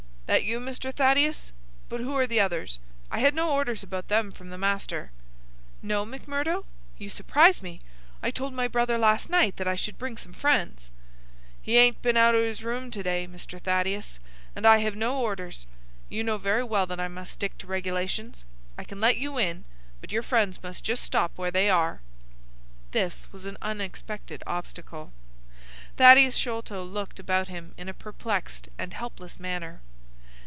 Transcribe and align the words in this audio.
"That 0.27 0.45
you, 0.45 0.61
Mr. 0.61 0.93
Thaddeus? 0.93 1.51
But 1.89 1.99
who 1.99 2.15
are 2.15 2.25
the 2.25 2.39
others? 2.39 2.79
I 3.11 3.19
had 3.19 3.35
no 3.35 3.51
orders 3.51 3.83
about 3.83 4.07
them 4.07 4.31
from 4.31 4.49
the 4.49 4.57
master." 4.57 5.11
"No, 5.81 6.05
McMurdo? 6.05 6.63
You 6.97 7.09
surprise 7.09 7.61
me! 7.61 7.81
I 8.23 8.31
told 8.31 8.53
my 8.53 8.69
brother 8.69 8.97
last 8.97 9.29
night 9.29 9.57
that 9.57 9.67
I 9.67 9.75
should 9.75 9.97
bring 9.99 10.15
some 10.15 10.31
friends." 10.31 10.89
"He 11.61 11.75
ain't 11.75 12.01
been 12.01 12.15
out 12.15 12.33
o' 12.33 12.41
his 12.41 12.63
room 12.63 12.91
to 12.91 13.03
day, 13.03 13.27
Mr. 13.29 13.59
Thaddeus, 13.61 14.19
and 14.55 14.65
I 14.65 14.77
have 14.77 14.95
no 14.95 15.17
orders. 15.19 15.65
You 16.07 16.23
know 16.23 16.37
very 16.37 16.63
well 16.63 16.85
that 16.87 17.01
I 17.01 17.09
must 17.09 17.33
stick 17.33 17.57
to 17.57 17.67
regulations. 17.67 18.45
I 18.77 18.85
can 18.85 19.01
let 19.01 19.17
you 19.17 19.37
in, 19.37 19.65
but 19.99 20.13
your 20.13 20.23
friends 20.23 20.63
must 20.63 20.85
just 20.85 21.03
stop 21.03 21.33
where 21.37 21.51
they 21.51 21.69
are." 21.69 21.99
This 22.93 23.27
was 23.33 23.43
an 23.43 23.57
unexpected 23.61 24.43
obstacle. 24.47 25.11
Thaddeus 25.97 26.37
Sholto 26.37 26.85
looked 26.85 27.19
about 27.19 27.49
him 27.49 27.73
in 27.75 27.89
a 27.89 27.93
perplexed 27.93 28.69
and 28.77 28.93
helpless 28.93 29.37
manner. 29.37 29.81